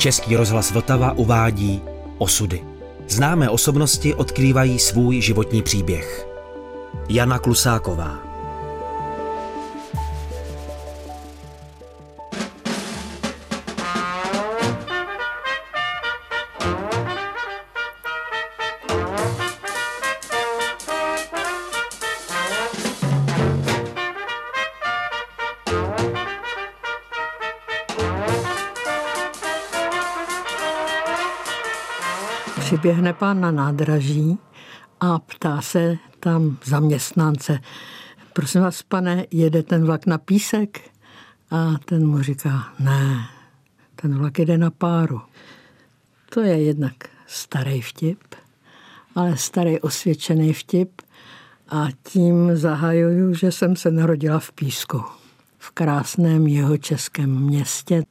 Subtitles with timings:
[0.00, 1.82] Český rozhlas Vltava uvádí
[2.18, 2.64] Osudy.
[3.08, 6.28] Známé osobnosti odkrývají svůj životní příběh.
[7.08, 8.29] Jana Klusáková
[32.80, 34.38] přiběhne pán na nádraží
[35.00, 37.60] a ptá se tam zaměstnance,
[38.32, 40.90] prosím vás, pane, jede ten vlak na písek?
[41.50, 43.26] A ten mu říká, ne,
[43.96, 45.20] ten vlak jede na páru.
[46.30, 46.94] To je jednak
[47.26, 48.18] starý vtip,
[49.14, 51.02] ale starý osvědčený vtip
[51.68, 55.02] a tím zahajuju, že jsem se narodila v Písku,
[55.58, 58.02] v krásném jeho českém městě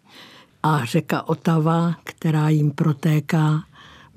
[0.64, 3.64] a řeka Otava, která jim protéká,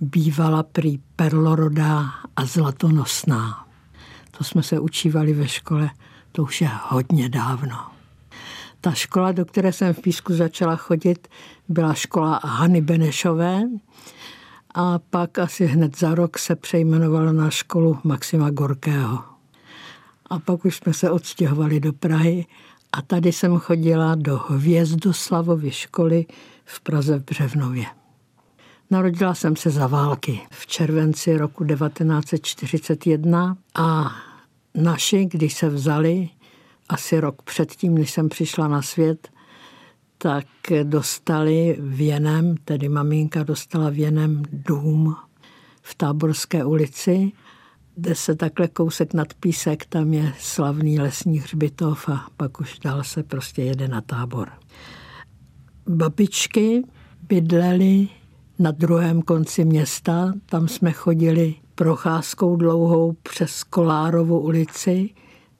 [0.03, 2.05] bývala prý perlorodá
[2.37, 3.67] a zlatonosná.
[4.39, 5.91] To jsme se učívali ve škole,
[6.33, 7.77] to už je hodně dávno.
[8.81, 11.29] Ta škola, do které jsem v Písku začala chodit,
[11.69, 13.63] byla škola Hany Benešové
[14.75, 19.25] a pak asi hned za rok se přejmenovala na školu Maxima Gorkého.
[20.31, 22.47] A pak už jsme se odstěhovali do Prahy
[22.93, 26.27] a tady jsem chodila do Hvězdoslavovy školy
[26.65, 28.02] v Praze v Břevnově.
[28.93, 34.13] Narodila jsem se za války v červenci roku 1941 a
[34.75, 36.29] naši, když se vzali,
[36.89, 39.29] asi rok předtím, než jsem přišla na svět,
[40.19, 40.47] tak
[40.83, 45.17] dostali věnem, tedy maminka dostala věnem dům
[45.83, 47.33] v Táborské ulici,
[47.95, 53.05] kde se takhle kousek nad písek, tam je slavný lesní hřbitov a pak už dál
[53.05, 54.51] se prostě jede na tábor.
[55.89, 56.83] Babičky
[57.23, 58.09] bydlely
[58.63, 60.33] na druhém konci města.
[60.47, 65.11] Tam jsme chodili procházkou dlouhou přes Kolárovu ulici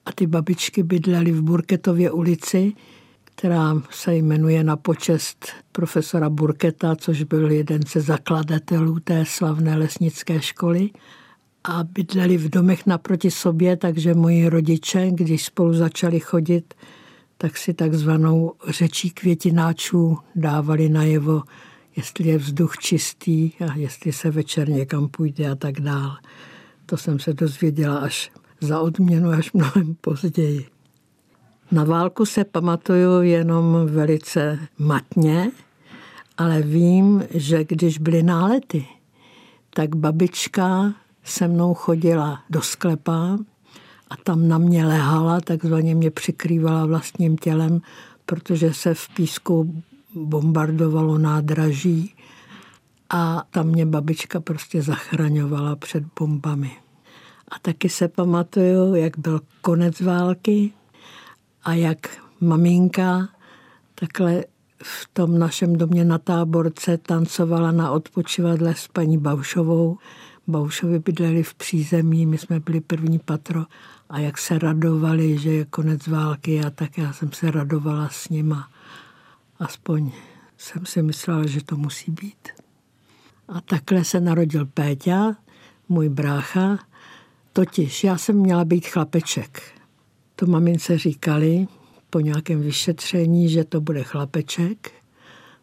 [0.07, 2.73] a ty babičky bydlely v Burketově ulici,
[3.25, 10.41] která se jmenuje na počest profesora Burketa, což byl jeden ze zakladatelů té slavné lesnické
[10.41, 10.91] školy.
[11.65, 16.75] A bydleli v domech naproti sobě, takže moji rodiče, když spolu začali chodit,
[17.39, 21.43] tak si takzvanou řečí květináčů dávali najevo,
[21.97, 26.17] jestli je vzduch čistý a jestli se večer někam půjde a tak dál.
[26.87, 30.67] To jsem se dozvěděla až za odměnu, až mnohem později.
[31.73, 35.51] Na válku se pamatuju jenom velice matně,
[36.39, 38.87] ale vím, že když byly nálety,
[39.75, 40.95] tak babička
[41.25, 43.39] se mnou chodila do sklepa
[44.11, 47.81] a tam na mě lehala, takzvaně mě přikrývala vlastním tělem,
[48.27, 49.83] protože se v písku
[50.15, 52.15] bombardovalo nádraží
[53.11, 56.77] a tam mě babička prostě zachraňovala před bombami.
[57.49, 60.73] A taky se pamatuju, jak byl konec války
[61.65, 61.99] a jak
[62.41, 63.29] maminka
[63.95, 64.45] takhle
[64.83, 69.99] v tom našem domě na táborce tancovala na odpočivadle s paní Baušovou.
[70.47, 73.65] Baušovi bydleli v přízemí, my jsme byli první patro
[74.09, 78.29] a jak se radovali, že je konec války a tak já jsem se radovala s
[78.29, 78.69] nima.
[79.63, 80.13] Aspoň
[80.59, 82.49] jsem si myslela, že to musí být.
[83.49, 85.37] A takhle se narodil Péťa,
[85.89, 86.79] můj brácha.
[87.53, 89.63] Totiž já jsem měla být chlapeček.
[90.37, 91.67] To mamince říkali
[92.11, 94.93] po nějakém vyšetření, že to bude chlapeček.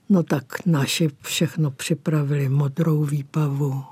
[0.09, 3.83] No tak naši všechno připravili, modrou výpavu,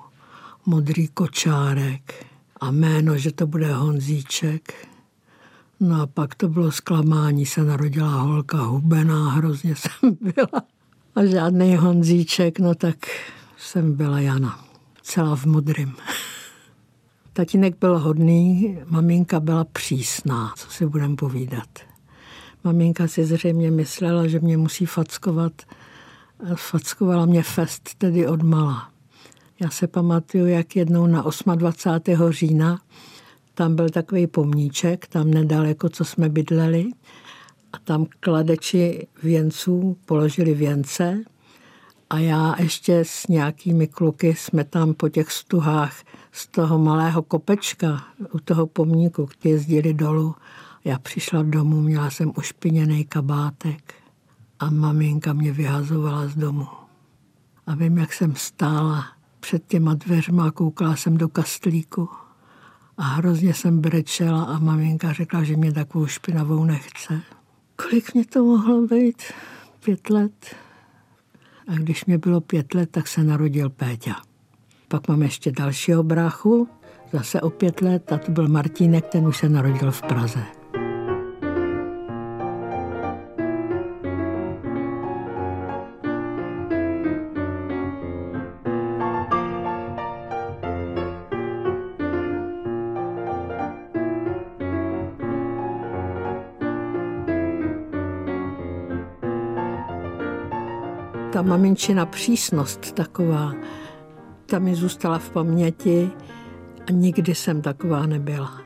[0.65, 2.25] modrý kočárek
[2.59, 4.87] a jméno, že to bude Honzíček.
[5.79, 10.63] No a pak to bylo zklamání, se narodila holka hubená, hrozně jsem byla.
[11.15, 12.95] A žádný Honzíček, no tak
[13.57, 14.65] jsem byla Jana.
[15.01, 15.95] Celá v modrým.
[17.33, 21.69] Tatínek byl hodný, maminka byla přísná, co si budem povídat.
[22.63, 25.53] Maminka si zřejmě myslela, že mě musí fackovat.
[26.55, 28.89] Fackovala mě fest tedy od mala.
[29.59, 31.25] Já se pamatuju, jak jednou na
[31.55, 32.31] 28.
[32.31, 32.79] října
[33.57, 36.91] tam byl takový pomníček, tam nedaleko, co jsme bydleli.
[37.73, 41.23] A tam kladeči věnců položili věnce
[42.09, 48.03] a já ještě s nějakými kluky jsme tam po těch stuhách z toho malého kopečka
[48.31, 50.35] u toho pomníku, kteří jezdili dolů.
[50.85, 53.93] Já přišla domů, měla jsem ušpiněný kabátek
[54.59, 56.67] a maminka mě vyhazovala z domu.
[57.67, 59.05] A vím, jak jsem stála
[59.39, 62.09] před těma dveřma a koukala jsem do kastlíku.
[62.97, 67.21] A hrozně jsem brečela a maminka řekla, že mě takovou špinavou nechce.
[67.75, 69.23] Kolik mě to mohlo být?
[69.83, 70.55] Pět let?
[71.67, 74.15] A když mě bylo pět let, tak se narodil Péťa.
[74.87, 76.67] Pak mám ještě dalšího bráchu,
[77.13, 80.56] zase o pět let, a to byl Martínek, ten už se narodil v Praze.
[101.37, 103.53] Ta maminčina přísnost taková,
[104.45, 106.11] ta mi zůstala v paměti
[106.87, 108.61] a nikdy jsem taková nebyla.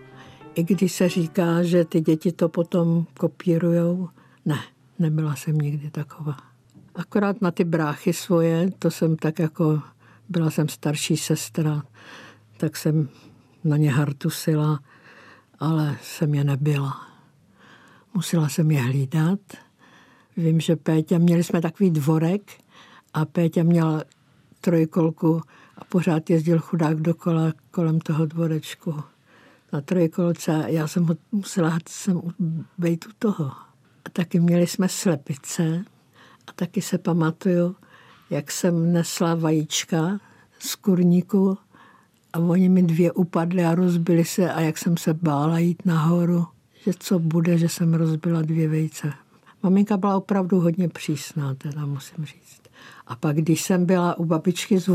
[0.56, 4.10] I když se říká, že ty děti to potom kopírujou,
[4.46, 4.60] ne,
[5.00, 6.38] nebyla jsem nikdy taková.
[6.96, 9.82] Akorát na ty bráchy svoje, to jsem tak jako,
[10.30, 11.84] byla jsem starší sestra,
[12.58, 13.10] tak jsem
[13.64, 14.80] na ně hartusila,
[15.60, 17.08] ale jsem je nebyla.
[18.14, 19.40] Musela jsem je hlídat.
[20.38, 22.61] Vím, že Péťa, měli jsme takový dvorek
[23.14, 24.04] a Péťa měl
[24.62, 25.42] trojkolku
[25.78, 29.04] a pořád jezdil chudák dokola kolem toho dvorečku
[29.74, 30.66] na trojkolce.
[30.68, 32.22] Já jsem ho musela jsem
[32.78, 33.46] být u toho.
[34.06, 35.86] A taky měli jsme slepice
[36.48, 37.76] a taky se pamatuju,
[38.30, 40.20] jak jsem nesla vajíčka
[40.60, 41.58] z kurníku
[42.34, 46.48] a oni mi dvě upadly a rozbily se a jak jsem se bála jít nahoru,
[46.84, 49.14] že co bude, že jsem rozbila dvě vejce.
[49.64, 52.62] Maminka byla opravdu hodně přísná, teda musím říct.
[53.08, 54.90] A pak, když jsem byla u babičky z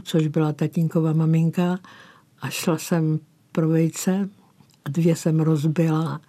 [0.00, 1.78] což byla tatínková maminka,
[2.40, 3.20] a šla jsem
[3.52, 4.28] pro vejce
[4.84, 6.20] a dvě jsem rozbila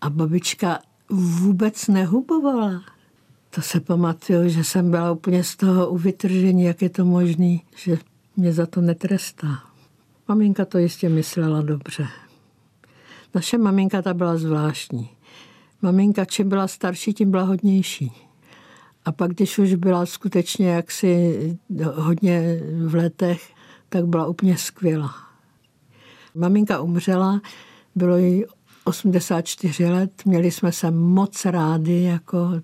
[0.00, 0.78] a babička
[1.10, 2.82] vůbec nehubovala.
[3.50, 7.58] To se pamatuju, že jsem byla úplně z toho u vytržení, jak je to možné,
[7.76, 7.98] že
[8.36, 9.62] mě za to netrestá.
[10.28, 12.06] Maminka to jistě myslela dobře.
[13.34, 15.10] Naše maminka ta byla zvláštní.
[15.82, 18.27] Maminka, čím byla starší, tím byla hodnější.
[19.08, 21.58] A pak, když už byla skutečně jaksi
[21.94, 23.52] hodně v letech,
[23.88, 25.14] tak byla úplně skvělá.
[26.34, 27.40] Maminka umřela,
[27.94, 28.44] bylo jí
[28.84, 32.60] 84 let, měli jsme se moc rádi, jako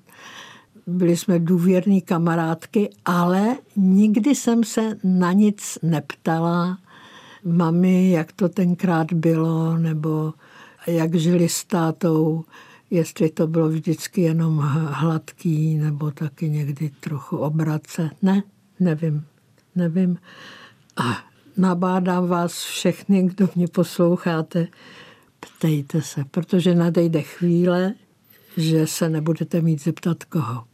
[0.86, 6.78] byli jsme důvěrní kamarádky, ale nikdy jsem se na nic neptala,
[7.44, 10.32] mami, jak to tenkrát bylo, nebo
[10.86, 12.44] jak žili s tátou
[12.94, 14.58] jestli to bylo vždycky jenom
[14.90, 18.10] hladký, nebo taky někdy trochu obrace.
[18.22, 18.42] Ne,
[18.80, 19.24] nevím,
[19.76, 20.18] nevím.
[20.96, 21.18] A
[21.56, 24.66] nabádám vás všechny, kdo mě posloucháte,
[25.40, 27.94] ptejte se, protože nadejde chvíle,
[28.56, 30.64] že se nebudete mít zeptat koho.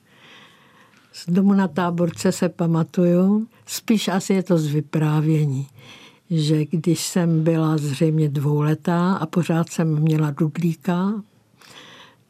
[1.12, 5.66] Z domu na táborce se pamatuju, spíš asi je to z vyprávění,
[6.30, 11.22] že když jsem byla zřejmě dvouletá a pořád jsem měla dudlíka,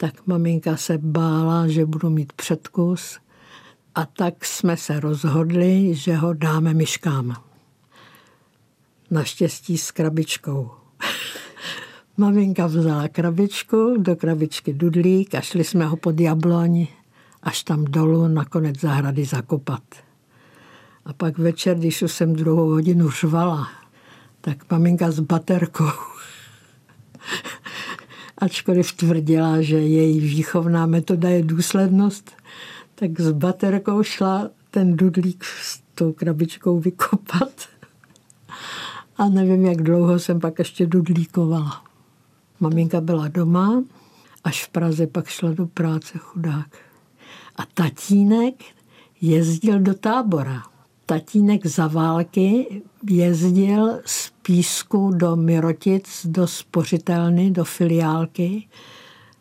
[0.01, 3.19] tak maminka se bála, že budu mít předkus
[3.95, 7.37] a tak jsme se rozhodli, že ho dáme myškám.
[9.11, 10.71] Naštěstí s krabičkou.
[12.17, 16.87] maminka vzala krabičku, do krabičky dudlík a šli jsme ho pod jabloň
[17.43, 19.83] až tam dolů na konec zahrady zakopat.
[21.05, 23.69] A pak večer, když už jsem druhou hodinu řvala,
[24.41, 25.91] tak maminka s baterkou
[28.41, 32.31] ačkoliv tvrdila, že její výchovná metoda je důslednost,
[32.95, 37.53] tak s baterkou šla ten dudlík s tou krabičkou vykopat.
[39.17, 41.85] A nevím, jak dlouho jsem pak ještě dudlíkovala.
[42.61, 43.85] Maminka byla doma,
[44.45, 46.79] až v Praze pak šla do práce chudák.
[47.57, 48.55] A tatínek
[49.21, 50.63] jezdil do tábora.
[51.07, 58.69] Tatínek za války jezdil z Písku do Mirotic, do spořitelny, do filiálky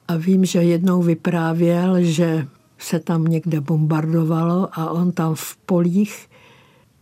[0.08, 2.48] a vím, že jednou vyprávěl, že
[2.78, 6.30] se tam někde bombardovalo a on tam v polích,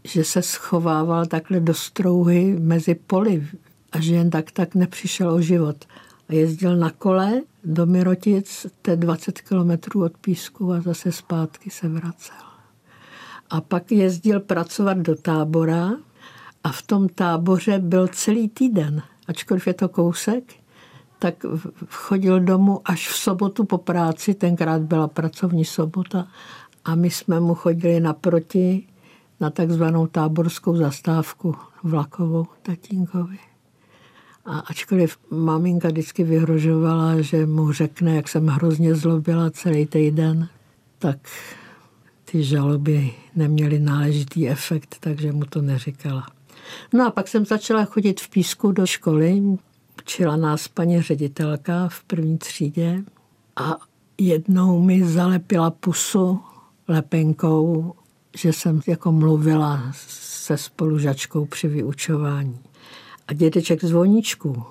[0.04, 3.48] že se schovával takhle do strouhy mezi poli
[3.92, 5.86] a že jen tak tak nepřišel o život.
[6.30, 11.70] A jezdil na kole do Mirotic, to je 20 kilometrů od Písku a zase zpátky
[11.70, 12.46] se vracel.
[13.50, 15.92] A pak jezdil pracovat do tábora
[16.68, 19.02] a v tom táboře byl celý týden.
[19.28, 20.44] Ačkoliv je to kousek,
[21.20, 21.46] tak
[21.90, 26.28] chodil domů až v sobotu po práci, tenkrát byla pracovní sobota
[26.86, 28.88] a my jsme mu chodili naproti
[29.40, 33.40] na takzvanou táborskou zastávku vlakovou tatínkovi.
[34.46, 40.50] A ačkoliv maminka vždycky vyhrožovala, že mu řekne, jak jsem hrozně zlobila celý týden,
[41.00, 41.18] tak
[42.26, 46.37] ty žaloby neměly náležitý efekt, takže mu to neříkala.
[46.94, 49.44] No a pak jsem začala chodit v Písku do školy.
[50.02, 53.04] Učila nás paní ředitelka v první třídě
[53.56, 53.78] a
[54.18, 56.40] jednou mi zalepila pusu
[56.88, 57.94] lepenkou,
[58.38, 62.60] že jsem jako mluvila se spolužačkou při vyučování.
[63.28, 64.64] A dědeček zvoníčku,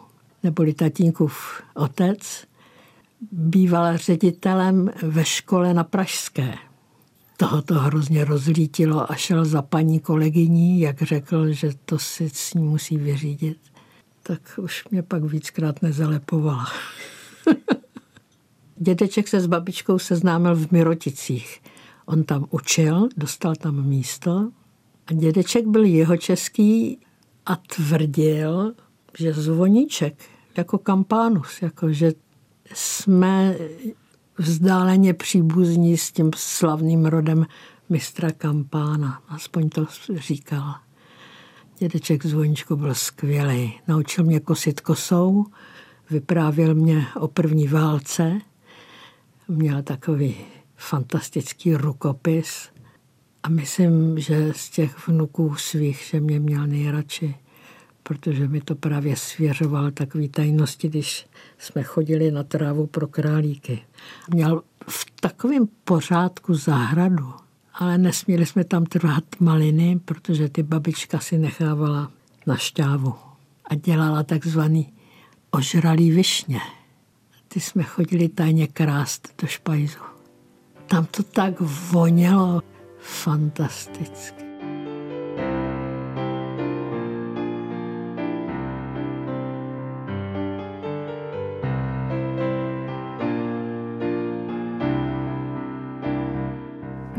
[0.42, 2.46] neboli tatínkův otec,
[3.32, 6.54] býval ředitelem ve škole na Pražské.
[7.36, 12.54] Toho to hrozně rozlítilo a šel za paní kolegyní, jak řekl, že to si s
[12.54, 13.58] ní musí vyřídit.
[14.22, 16.66] Tak už mě pak víckrát nezalepovala.
[18.76, 21.62] Dědeček se s babičkou seznámil v Miroticích.
[22.06, 24.50] On tam učil, dostal tam místo
[25.06, 26.98] a dědeček byl jeho český
[27.46, 28.72] a tvrdil,
[29.18, 30.24] že zvoníček
[30.56, 32.12] jako kampánus, jako že
[32.74, 33.56] jsme
[34.38, 37.46] vzdáleně příbuzní s tím slavným rodem
[37.88, 39.22] mistra Kampána.
[39.28, 40.74] Aspoň to říkal.
[41.78, 43.80] Dědeček Zvoníčko byl skvělý.
[43.88, 45.44] Naučil mě kosit kosou,
[46.10, 48.40] vyprávěl mě o první válce.
[49.48, 50.36] Měl takový
[50.76, 52.68] fantastický rukopis.
[53.42, 57.34] A myslím, že z těch vnuků svých, že mě měl nejradši
[58.08, 61.26] protože mi to právě svěřoval takový tajnosti, když
[61.58, 63.82] jsme chodili na trávu pro králíky.
[64.30, 67.34] Měl v takovém pořádku zahradu,
[67.74, 72.10] ale nesměli jsme tam trvat maliny, protože ty babička si nechávala
[72.46, 73.14] na šťávu
[73.64, 74.92] a dělala takzvaný
[75.50, 76.60] ožralý višně.
[77.48, 79.98] Ty jsme chodili tajně krást do špajzu.
[80.86, 82.62] Tam to tak vonělo
[82.98, 84.45] fantasticky.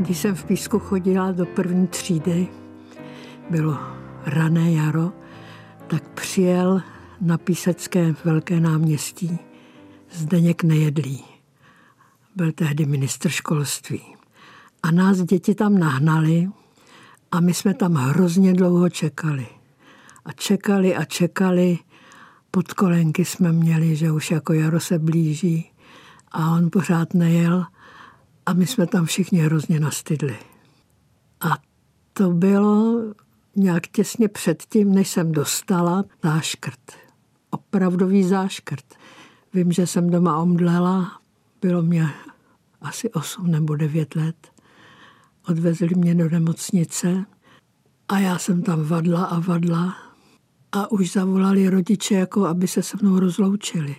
[0.08, 2.48] Když jsem v Písku chodila do první třídy,
[3.50, 3.78] bylo
[4.26, 5.12] rané jaro,
[5.88, 6.82] tak přijel
[7.22, 9.40] na Písecké velké náměstí
[10.12, 11.24] Zdeněk Nejedlý.
[12.36, 14.02] Byl tehdy ministr školství.
[14.84, 16.50] A nás děti tam nahnali
[17.32, 19.48] a my jsme tam hrozně dlouho čekali.
[20.26, 21.80] A čekali a čekali.
[22.52, 25.72] Podkolenky jsme měli, že už jako jaro se blíží.
[26.32, 27.66] A on pořád nejel–
[28.48, 30.38] a my jsme tam všichni hrozně nastydli.
[31.42, 31.58] A
[32.14, 33.04] to bylo
[33.56, 36.80] nějak těsně předtím, než jsem dostala záškrt.
[37.50, 38.86] Opravdový záškrt.
[39.54, 41.22] Vím, že jsem doma omdlela,
[41.62, 42.10] bylo mě
[42.82, 44.52] asi 8 nebo 9 let.
[45.48, 47.26] Odvezli mě do nemocnice
[48.08, 49.96] a já jsem tam vadla a vadla
[50.72, 53.96] a už zavolali rodiče, jako aby se se mnou rozloučili.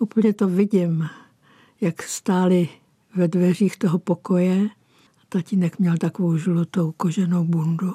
[0.00, 1.08] Úplně to vidím,
[1.80, 2.68] jak stáli
[3.14, 4.68] ve dveřích toho pokoje.
[5.28, 7.94] Tatínek měl takovou žlutou koženou bundu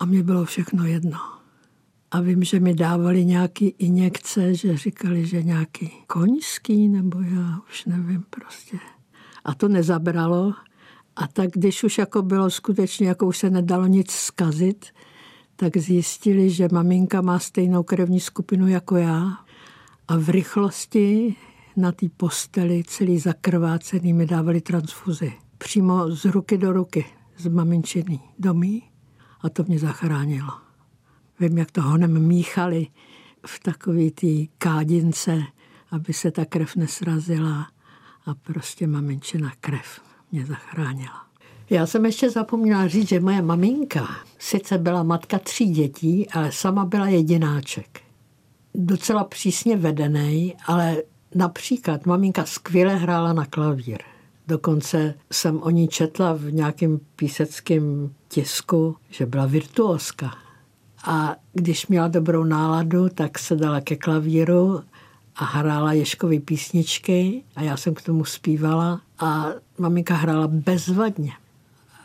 [0.00, 1.18] a mě bylo všechno jedno.
[2.10, 7.84] A vím, že mi dávali nějaký injekce, že říkali, že nějaký koňský, nebo já už
[7.84, 8.78] nevím prostě.
[9.44, 10.54] A to nezabralo.
[11.16, 14.86] A tak když už jako bylo skutečně, jako už se nedalo nic zkazit,
[15.56, 19.38] tak zjistili, že maminka má stejnou krevní skupinu jako já.
[20.08, 21.36] A v rychlosti
[21.76, 25.32] na té posteli celý zakrvácený mi dávali transfuzi.
[25.58, 27.04] Přímo z ruky do ruky,
[27.36, 28.82] z maminčiny domí
[29.40, 30.50] a to mě zachránilo.
[31.40, 32.86] Vím, jak to honem míchali
[33.46, 34.26] v takové té
[34.58, 35.42] kádince,
[35.90, 37.68] aby se ta krev nesrazila
[38.26, 40.00] a prostě maminčina krev
[40.32, 41.26] mě zachránila.
[41.70, 46.84] Já jsem ještě zapomněla říct, že moje maminka sice byla matka tří dětí, ale sama
[46.84, 48.00] byla jedináček.
[48.74, 50.96] Docela přísně vedený, ale
[51.34, 53.98] Například maminka skvěle hrála na klavír.
[54.48, 60.36] Dokonce jsem o ní četla v nějakém píseckém tisku, že byla virtuoska.
[61.04, 64.82] A když měla dobrou náladu, tak se dala ke klavíru
[65.36, 69.46] a hrála Ješkovy písničky a já jsem k tomu zpívala a
[69.78, 71.32] maminka hrála bezvadně.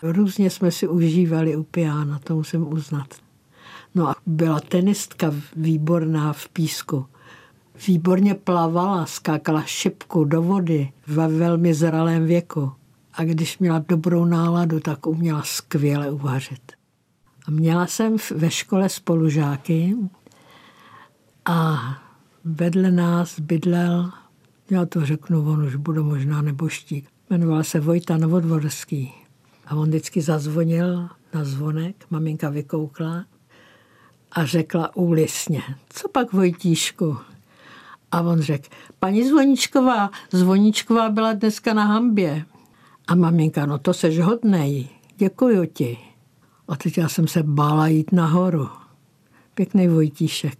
[0.03, 3.07] Různě jsme si užívali u piana, to musím uznat.
[3.95, 7.05] No a byla tenistka výborná v písku
[7.88, 12.71] výborně plavala, skákala šipku do vody ve velmi zralém věku.
[13.13, 16.71] A když měla dobrou náladu, tak uměla skvěle uvařit.
[17.48, 19.95] A měla jsem ve škole spolužáky
[21.45, 21.79] a
[22.43, 24.12] vedle nás bydlel,
[24.69, 29.13] já to řeknu, on už budu možná neboštík, jmenoval se Vojta Novodvorský.
[29.67, 33.25] A on vždycky zazvonil na zvonek, maminka vykoukla
[34.31, 37.17] a řekla úlisně, co pak Vojtíšku,
[38.11, 38.67] a on řekl,
[38.99, 42.45] paní Zvoničková, Zvoničková byla dneska na hambě.
[43.07, 44.87] A maminka, no to seš hodnej,
[45.17, 45.97] děkuju ti.
[46.67, 48.67] A teď já jsem se bála jít nahoru.
[49.53, 50.59] Pěkný Vojtíšek.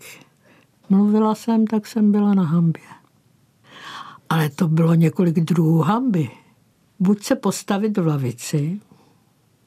[0.89, 2.83] Mluvila jsem, tak jsem byla na hambě.
[4.29, 6.29] Ale to bylo několik druhů hamby.
[6.99, 8.79] Buď se postavit v lavici,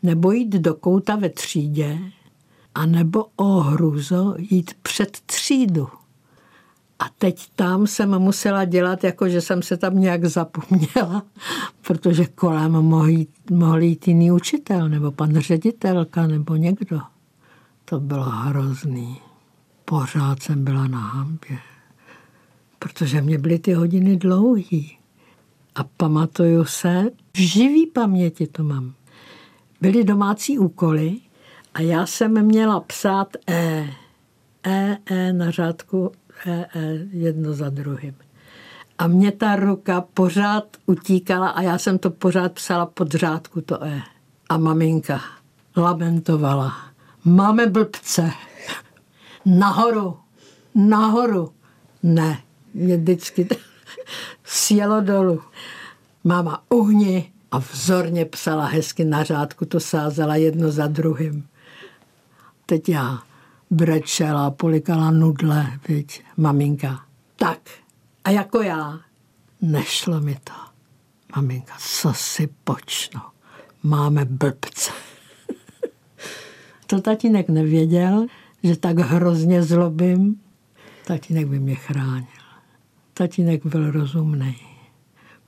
[0.03, 1.99] nebo jít do kouta ve třídě,
[2.75, 5.89] a nebo o hruzo jít před třídu.
[7.03, 11.23] A teď tam jsem musela dělat, jako že jsem se tam nějak zapomněla,
[11.87, 17.01] protože kolem mohl jít, mohl jít jiný učitel, nebo pan ředitelka, nebo někdo.
[17.85, 19.19] To bylo hrozný.
[19.85, 21.59] Pořád jsem byla na hambě,
[22.79, 24.99] protože mě byly ty hodiny dlouhý.
[25.75, 27.05] A pamatuju se,
[27.37, 28.95] v živý paměti to mám.
[29.81, 31.17] Byly domácí úkoly
[31.75, 33.95] a já jsem měla psát E.
[34.67, 36.13] E, E na řádku
[36.47, 38.15] E, E, jedno za druhým.
[38.99, 43.85] A mě ta ruka pořád utíkala a já jsem to pořád psala pod řádku to
[43.85, 44.03] E.
[44.49, 45.21] A maminka
[45.77, 46.73] lamentovala.
[47.25, 48.31] Máme blbce.
[49.47, 50.17] Nahoru.
[50.75, 51.53] Nahoru.
[52.03, 52.39] Ne,
[52.75, 53.49] mě vždycky
[54.45, 55.43] sjelo dolů.
[56.25, 61.47] Máma uhni a vzorně psala hezky na řádku, to sázela jedno za druhým.
[62.67, 63.23] Teď já
[63.73, 67.01] brečela, polikala nudle, viď, maminka.
[67.37, 67.59] Tak,
[68.25, 69.01] a jako já,
[69.63, 70.53] nešlo mi to.
[71.37, 73.21] Maminka, co si počnu?
[73.83, 74.91] Máme blbce.
[76.87, 78.27] to tatínek nevěděl,
[78.63, 80.41] že tak hrozně zlobím.
[81.07, 82.27] Tatínek by mě chránil.
[83.15, 84.57] Tatínek byl rozumný.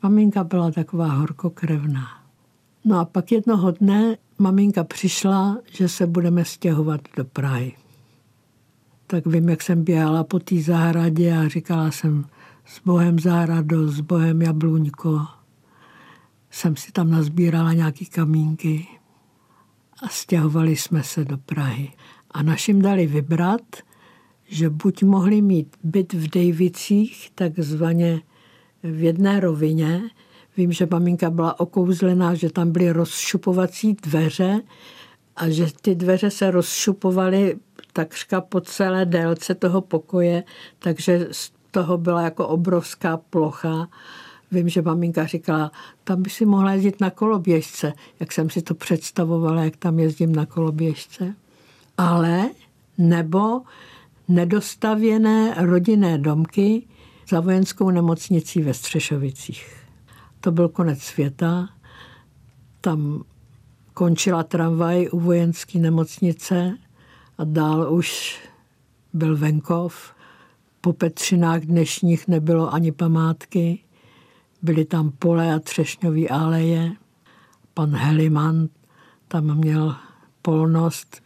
[0.03, 2.07] Maminka byla taková horkokrevná.
[2.85, 7.73] No a pak jednoho dne maminka přišla, že se budeme stěhovat do Prahy.
[9.07, 12.25] Tak vím, jak jsem běhala po té zahradě a říkala jsem
[12.65, 15.21] s Bohem zahrado, s Bohem jabluňko.
[16.51, 18.87] Jsem si tam nazbírala nějaký kamínky
[20.03, 21.93] a stěhovali jsme se do Prahy.
[22.31, 23.77] A našim dali vybrat,
[24.49, 28.23] že buď mohli mít byt v Dejvicích, takzvaně
[28.83, 30.03] v jedné rovině.
[30.57, 34.61] Vím, že maminka byla okouzlená, že tam byly rozšupovací dveře
[35.37, 37.57] a že ty dveře se rozšupovaly
[37.93, 40.45] takřka po celé délce toho pokoje,
[40.79, 43.89] takže z toho byla jako obrovská plocha.
[44.53, 45.73] Vím, že maminka říkala,
[46.05, 50.35] tam by si mohla jezdit na koloběžce, jak jsem si to představovala, jak tam jezdím
[50.35, 51.35] na koloběžce.
[51.99, 52.51] Ale
[52.99, 53.61] nebo
[54.29, 56.83] nedostavěné rodinné domky
[57.29, 59.77] za vojenskou nemocnicí ve Střešovicích.
[60.41, 61.69] To byl konec světa.
[62.81, 63.25] Tam
[63.95, 66.79] končila tramvaj u vojenské nemocnice
[67.39, 68.39] a dál už
[69.13, 70.15] byl venkov.
[70.81, 73.79] Po Petřinách dnešních nebylo ani památky.
[74.63, 76.93] Byly tam pole a třešňové aleje.
[77.75, 78.69] Pan Heliman
[79.29, 79.97] tam měl
[80.43, 81.23] polnost.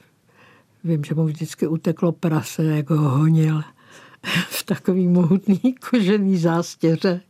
[0.85, 3.63] Vím, že mu vždycky uteklo prase, jak ho honil
[4.49, 7.21] v takový mohutný kožený zástěře.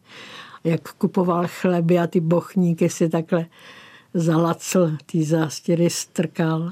[0.64, 3.46] Jak kupoval chleby a ty bochníky si takhle
[4.14, 6.70] zalacl, ty zástěry strkal.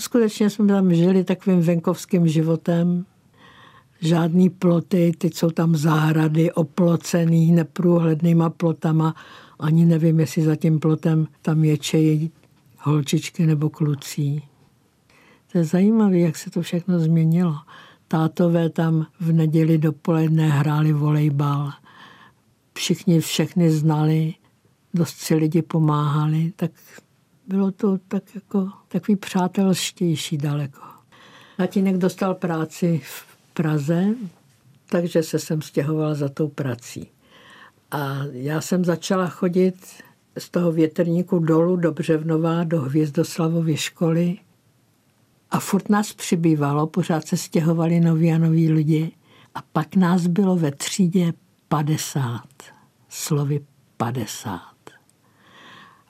[0.00, 3.06] Skutečně jsme tam žili takovým venkovským životem.
[4.00, 9.14] Žádný ploty, teď jsou tam zahrady oplocený neprůhlednýma plotama.
[9.60, 12.30] Ani nevím, jestli za tím plotem tam ječejí
[12.78, 14.42] holčičky nebo kluci.
[15.52, 17.54] To je zajímavé, jak se to všechno změnilo.
[18.08, 21.72] Tátové tam v neděli dopoledne hráli volejbal.
[22.74, 24.34] Všichni všechny znali,
[24.94, 26.70] dost si lidi pomáhali, tak
[27.46, 30.80] bylo to tak jako takový přátelštější daleko.
[31.56, 34.14] Tatínek dostal práci v Praze,
[34.90, 37.10] takže se sem stěhoval za tou prací.
[37.90, 39.76] A já jsem začala chodit
[40.38, 44.38] z toho větrníku dolů do Břevnova, do Hvězdoslavovy školy
[45.50, 49.12] a furt nás přibývalo, pořád se stěhovali noví a noví lidi.
[49.54, 51.32] A pak nás bylo ve třídě
[51.68, 52.40] 50.
[53.08, 53.60] Slovy
[53.96, 54.73] 50.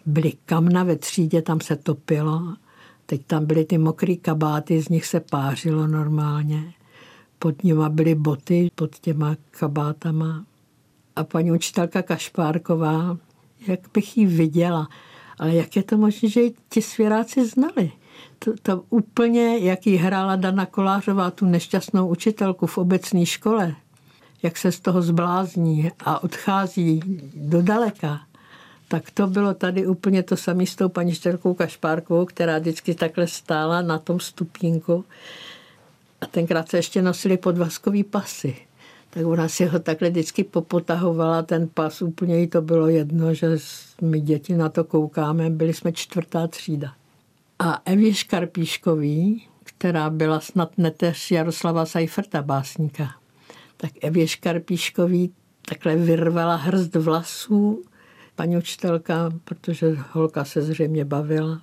[0.06, 2.56] Byly kamna ve třídě, tam se topilo.
[3.06, 6.74] Teď tam byly ty mokré kabáty, z nich se pářilo normálně.
[7.38, 10.44] Pod nima byly boty, pod těma kabátama.
[11.16, 13.16] A paní učitelka Kašpárková,
[13.66, 14.88] jak bych ji viděla,
[15.38, 17.92] ale jak je to možné, že ti svěráci znali?
[18.38, 23.74] to, to úplně, jak ji hrála Dana Kolářová, tu nešťastnou učitelku v obecné škole,
[24.42, 27.00] jak se z toho zblázní a odchází
[27.34, 28.20] do daleka,
[28.88, 33.26] tak to bylo tady úplně to samé s tou paní Šterkou Kašpárkovou, která vždycky takhle
[33.26, 35.04] stála na tom stupínku
[36.20, 38.56] a tenkrát se ještě nosili podvazkový pasy.
[39.10, 43.58] Tak ona si ho takhle vždycky popotahovala, ten pas, úplně jí to bylo jedno, že
[44.02, 46.94] my děti na to koukáme, byli jsme čtvrtá třída.
[47.58, 53.10] A Evě Škarpíškový, která byla snad neteř Jaroslava Seiferta básníka,
[53.76, 55.32] tak Evě Škarpíškový
[55.68, 57.84] takhle vyrvala hrst vlasů,
[58.36, 61.62] paní učitelka, protože holka se zřejmě bavila,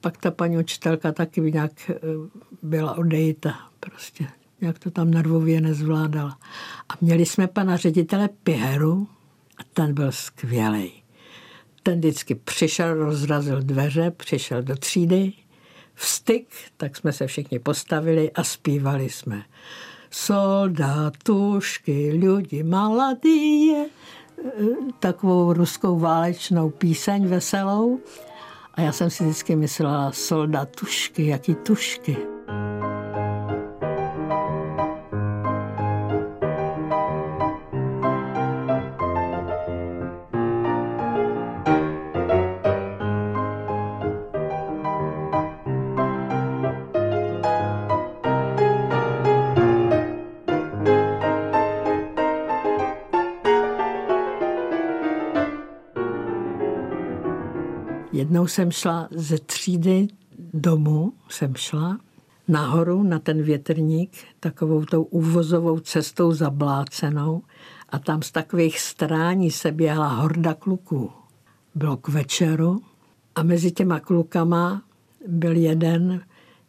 [0.00, 1.96] pak ta paní učitelka taky nějak eh,
[2.62, 3.54] byla odejita.
[3.80, 4.26] Prostě
[4.60, 6.38] nějak to tam nervově nezvládala.
[6.88, 9.08] A měli jsme pana ředitele Piheru
[9.58, 10.92] a ten byl skvělý.
[11.82, 15.32] Ten vždycky přišel, rozrazil dveře, přišel do třídy,
[15.94, 19.42] vstyk, tak jsme se všichni postavili a zpívali jsme.
[20.10, 23.74] Soldatušky, lidi maladí,
[24.98, 28.00] takovou ruskou válečnou píseň veselou.
[28.74, 32.16] A já jsem si vždycky myslela, soldatušky, jaký tušky.
[58.42, 60.08] Jednou jsem šla ze třídy
[60.54, 61.98] domů, jsem šla
[62.48, 67.42] nahoru na ten větrník, takovou tou úvozovou cestou zablácenou
[67.88, 71.10] a tam z takových strání se běhla horda kluků.
[71.74, 72.80] Bylo k večeru
[73.34, 74.82] a mezi těma klukama
[75.28, 76.20] byl jeden,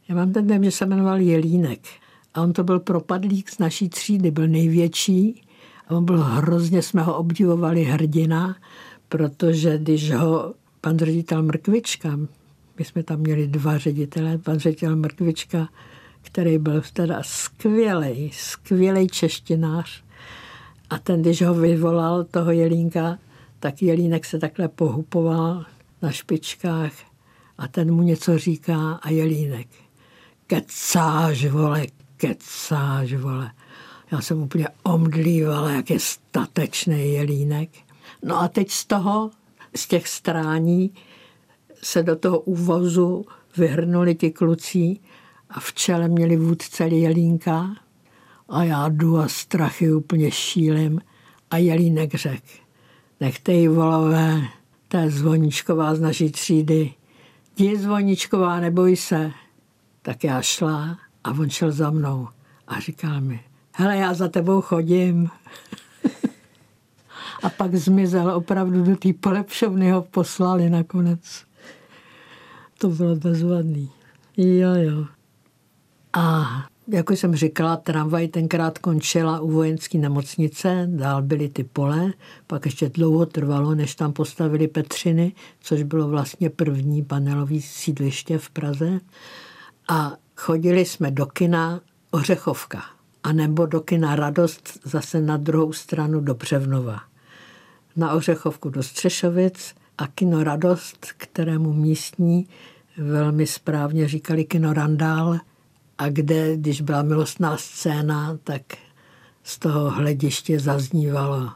[0.09, 1.88] já mám ten dojem, že se jmenoval Jelínek.
[2.33, 5.43] A on to byl propadlík z naší třídy, byl největší
[5.88, 8.55] a on byl hrozně, jsme ho obdivovali hrdina,
[9.09, 10.53] protože když ho
[10.84, 12.19] pan ředitel Mrkvička,
[12.80, 15.69] my jsme tam měli dva ředitele, pan ředitel Mrkvička,
[16.22, 20.04] který byl teda skvělý, skvělý češtinář.
[20.89, 23.17] A ten, když ho vyvolal, toho jelínka,
[23.60, 25.65] tak jelínek se takhle pohupoval
[26.02, 26.93] na špičkách
[27.58, 29.67] a ten mu něco říká a jelínek.
[30.48, 31.86] Kecáš, vole,
[32.17, 33.52] kecáš, vole.
[34.12, 37.69] Já jsem úplně omdlívala, jak je statečný jelínek.
[38.24, 39.32] No a teď z toho
[39.75, 40.93] z těch strání
[41.83, 43.25] se do toho úvozu
[43.57, 44.99] vyhrnuli ti kluci
[45.49, 47.75] a v čele měli vůdce Jelínka
[48.49, 51.01] a já jdu a strachy úplně šílim
[51.51, 52.43] a Jelínek řek,
[53.19, 54.41] nechte jí volové,
[54.88, 56.93] to je Zvoničková z naší třídy.
[57.57, 59.31] Jdi Zvoničková, neboj se.
[60.01, 62.27] Tak já šla a on šel za mnou
[62.67, 63.39] a říkal mi,
[63.75, 65.29] hele, já za tebou chodím.
[67.43, 71.43] A pak zmizel opravdu do té polepšovny ho poslali nakonec.
[72.77, 73.89] To bylo bezvadný.
[74.38, 75.06] Jo, jo.
[76.13, 76.45] A
[76.88, 82.13] jako jsem říkala, tramvaj tenkrát končila u vojenské nemocnice, dál byly ty pole,
[82.47, 88.49] pak ještě dlouho trvalo, než tam postavili Petřiny, což bylo vlastně první panelové sídliště v
[88.49, 88.99] Praze.
[89.89, 92.84] A chodili jsme do kina Ořechovka,
[93.23, 97.12] anebo do kina Radost zase na druhou stranu do Břevnova
[97.95, 102.47] na Ořechovku do Střešovic a kino Radost, kterému místní
[102.97, 105.38] velmi správně říkali kino Randál
[105.97, 108.62] a kde, když byla milostná scéna, tak
[109.43, 111.49] z toho hlediště zaznívalo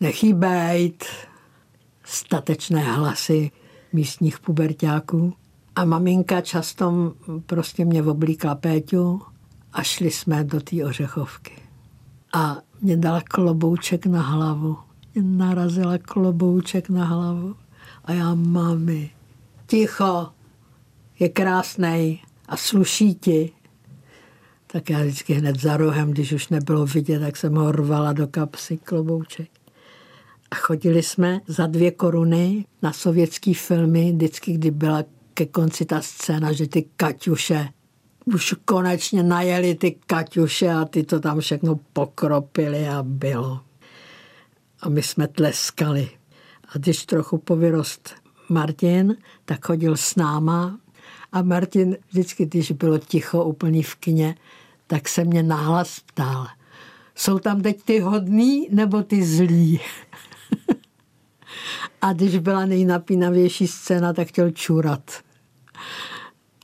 [0.00, 1.04] nechýbejt,
[2.04, 3.50] statečné hlasy
[3.92, 5.32] místních pubertáků.
[5.76, 7.14] A maminka často
[7.46, 9.22] prostě mě oblíkla Péťu
[9.72, 11.52] a šli jsme do té ořechovky.
[12.32, 14.76] A mě dala klobouček na hlavu
[15.14, 17.56] narazila klobouček na hlavu
[18.04, 19.10] a já, mami,
[19.66, 20.28] ticho,
[21.18, 23.52] je krásný a sluší ti.
[24.66, 28.26] Tak já vždycky hned za rohem, když už nebylo vidět, tak jsem ho rvala do
[28.26, 29.48] kapsy klobouček.
[30.50, 36.02] A chodili jsme za dvě koruny na sovětský filmy, vždycky, kdy byla ke konci ta
[36.02, 37.68] scéna, že ty Kaťuše
[38.34, 43.60] už konečně najeli ty Kaťuše a ty to tam všechno pokropili a bylo
[44.82, 46.10] a my jsme tleskali.
[46.68, 48.14] A když trochu povyrost
[48.48, 50.78] Martin, tak chodil s náma
[51.32, 54.34] a Martin vždycky, když bylo ticho úplně v kině,
[54.86, 56.46] tak se mě nahlas ptal,
[57.14, 59.80] jsou tam teď ty hodný nebo ty zlí?
[62.02, 65.20] a když byla nejnapínavější scéna, tak chtěl čurat.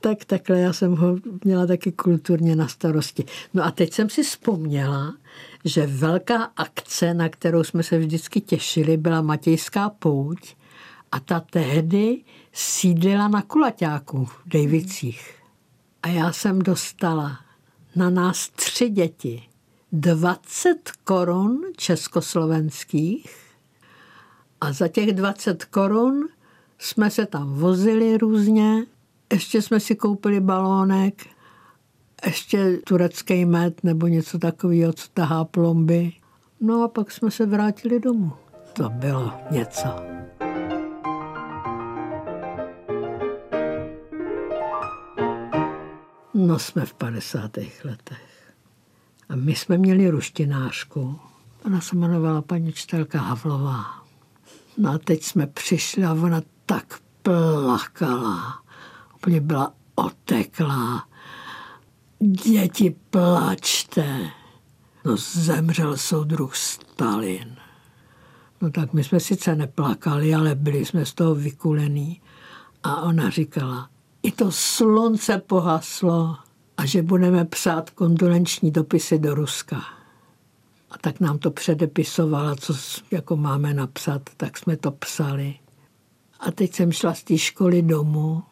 [0.01, 3.25] Tak takhle já jsem ho měla taky kulturně na starosti.
[3.53, 5.13] No a teď jsem si vzpomněla,
[5.67, 10.55] že velká akce, na kterou jsme se vždycky těšili, byla Matějská pouť
[11.11, 15.35] a ta tehdy sídlila na Kulaťáku v Dejvicích.
[16.03, 17.39] A já jsem dostala
[17.95, 19.43] na nás tři děti.
[19.91, 23.37] 20 korun československých
[24.61, 26.29] a za těch 20 korun
[26.77, 28.85] jsme se tam vozili různě,
[29.33, 31.36] ještě jsme si koupili balónek
[32.25, 36.13] ještě turecký med nebo něco takového, co tahá plomby.
[36.59, 38.31] No a pak jsme se vrátili domů.
[38.73, 39.87] To bylo něco.
[46.33, 47.57] No jsme v 50.
[47.83, 48.53] letech.
[49.29, 51.19] A my jsme měli ruštinářku.
[51.65, 53.85] Ona se jmenovala paní čtelka Havlová.
[54.77, 58.63] No a teď jsme přišli a ona tak plakala.
[59.15, 61.07] Úplně byla oteklá.
[62.19, 64.29] Děti, plačte.
[65.05, 67.57] No zemřel soudruh Stalin.
[68.61, 72.21] No tak my jsme sice neplakali, ale byli jsme z toho vykulený.
[72.83, 73.89] A ona říkala,
[74.23, 76.37] i to slunce pohaslo
[76.77, 79.83] a že budeme psát kondolenční dopisy do Ruska.
[80.91, 82.73] A tak nám to předepisovala, co
[83.11, 85.55] jako máme napsat, tak jsme to psali.
[86.39, 88.43] A teď jsem šla z té školy domů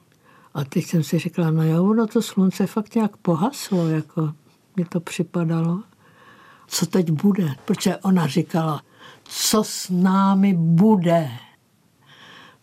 [0.55, 4.33] a teď jsem si řekla, no jo, ono to slunce fakt nějak pohaslo, jako
[4.75, 5.83] mi to připadalo.
[6.67, 7.55] Co teď bude?
[7.65, 8.81] Protože ona říkala,
[9.23, 11.31] co s námi bude?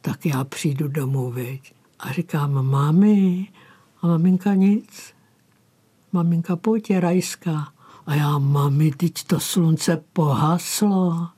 [0.00, 1.74] Tak já přijdu domů, viď?
[1.98, 3.48] A říkám, mami,
[4.02, 5.14] a maminka nic.
[6.12, 7.72] Maminka, pojď je rajská.
[8.07, 11.28] A já, mami, teď to slunce pohaslo.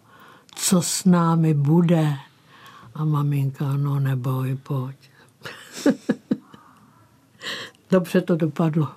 [0.55, 2.17] Co s námi bude?
[2.95, 4.97] A maminka, no neboj, pojď.
[7.95, 8.89] Dobře to dopadlo.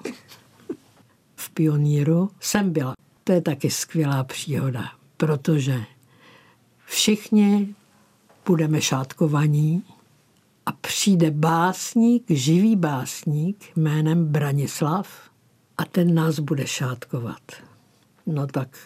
[1.36, 2.94] v pioníru jsem byla.
[3.24, 5.84] To je taky skvělá příhoda, protože
[6.86, 7.76] všichni
[8.46, 9.84] budeme šátkovaní
[10.66, 15.30] a přijde básník, živý básník jménem Branislav
[15.78, 17.42] a ten nás bude šátkovat.
[18.26, 18.78] No tak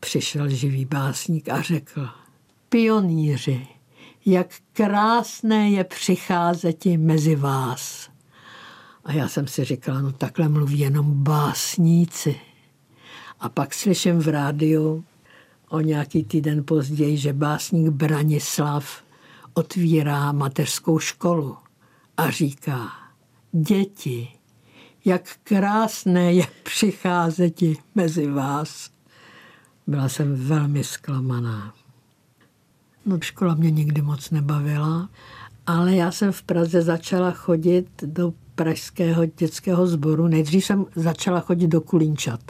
[0.00, 2.08] přišel živý básník a řekl,
[2.68, 3.66] pionýři,
[4.26, 8.11] jak krásné je přicházet mezi vás.
[9.04, 12.40] A já jsem si říkala, no takhle mluví jenom básníci.
[13.40, 15.04] A pak slyším v rádiu
[15.68, 19.02] o nějaký týden později, že básník Branislav
[19.54, 21.56] otvírá mateřskou školu
[22.16, 22.92] a říká,
[23.52, 24.28] děti,
[25.04, 27.60] jak krásné je přicházet
[27.94, 28.90] mezi vás.
[29.86, 31.74] Byla jsem velmi zklamaná.
[33.06, 35.08] No, škola mě nikdy moc nebavila,
[35.66, 40.28] ale já jsem v Praze začala chodit do pražského dětského sboru.
[40.28, 42.40] Nejdřív jsem začala chodit do Kulínčat.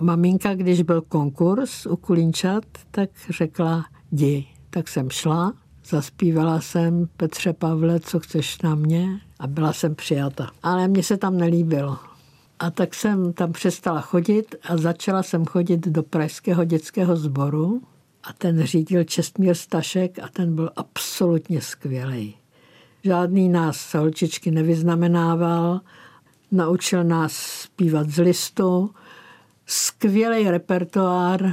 [0.00, 4.46] Maminka, když byl konkurs u Kulínčat, tak řekla, jdi.
[4.70, 5.52] Tak jsem šla,
[5.84, 10.50] zaspívala jsem Petře Pavle, co chceš na mě a byla jsem přijata.
[10.62, 11.98] Ale mně se tam nelíbilo.
[12.58, 17.82] A tak jsem tam přestala chodit a začala jsem chodit do pražského dětského sboru
[18.22, 22.34] a ten řídil Čestmír Stašek a ten byl absolutně skvělý.
[23.06, 25.80] Žádný nás holčičky nevyznamenával,
[26.52, 28.90] naučil nás zpívat z listu,
[29.66, 31.52] skvělý repertoár,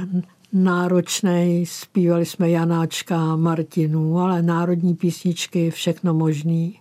[0.52, 6.80] náročný, zpívali jsme Janáčka, Martinu, ale národní písničky, všechno možný.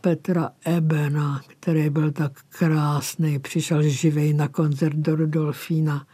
[0.00, 6.06] Petra Ebena, který byl tak krásný, přišel živej na koncert do Rudolfína.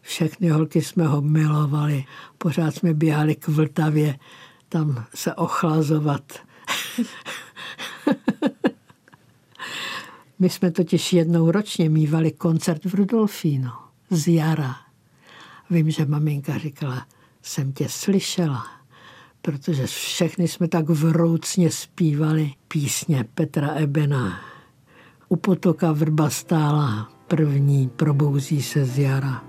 [0.00, 2.04] Všechny holky jsme ho milovali.
[2.38, 4.18] Pořád jsme běhali k Vltavě
[4.68, 6.49] tam se ochlazovat.
[10.38, 13.70] My jsme totiž jednou ročně mývali koncert v Rudolfínu
[14.10, 14.76] z jara.
[15.70, 17.06] Vím, že maminka říkala,
[17.42, 18.66] jsem tě slyšela,
[19.42, 24.40] protože všechny jsme tak vroucně zpívali písně Petra Ebena.
[25.28, 29.44] U potoka vrba stála, první probouzí se z jara.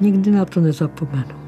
[0.00, 1.47] Nikdy na to nezapomenu.